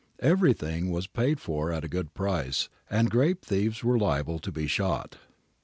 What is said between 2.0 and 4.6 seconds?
price, and grape thieves were liable to